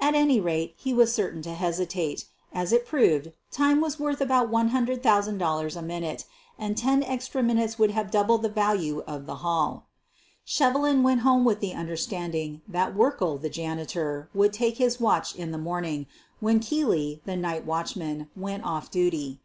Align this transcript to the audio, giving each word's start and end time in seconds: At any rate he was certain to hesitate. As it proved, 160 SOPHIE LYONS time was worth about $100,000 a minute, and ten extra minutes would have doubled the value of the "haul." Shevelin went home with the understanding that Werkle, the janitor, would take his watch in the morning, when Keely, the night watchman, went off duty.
At 0.00 0.14
any 0.14 0.40
rate 0.40 0.72
he 0.78 0.94
was 0.94 1.12
certain 1.12 1.42
to 1.42 1.52
hesitate. 1.52 2.24
As 2.50 2.72
it 2.72 2.86
proved, 2.86 3.26
160 3.54 3.54
SOPHIE 3.54 3.62
LYONS 3.62 3.74
time 3.74 3.80
was 3.82 4.00
worth 4.00 4.20
about 4.22 4.50
$100,000 5.38 5.76
a 5.76 5.82
minute, 5.82 6.24
and 6.58 6.78
ten 6.78 7.02
extra 7.02 7.42
minutes 7.42 7.78
would 7.78 7.90
have 7.90 8.10
doubled 8.10 8.40
the 8.40 8.48
value 8.48 9.00
of 9.06 9.26
the 9.26 9.34
"haul." 9.44 9.84
Shevelin 10.46 11.02
went 11.02 11.20
home 11.20 11.44
with 11.44 11.60
the 11.60 11.74
understanding 11.74 12.62
that 12.66 12.94
Werkle, 12.96 13.38
the 13.38 13.50
janitor, 13.50 14.30
would 14.32 14.54
take 14.54 14.78
his 14.78 14.98
watch 14.98 15.34
in 15.34 15.50
the 15.50 15.58
morning, 15.58 16.06
when 16.40 16.58
Keely, 16.58 17.20
the 17.26 17.36
night 17.36 17.66
watchman, 17.66 18.30
went 18.34 18.64
off 18.64 18.90
duty. 18.90 19.40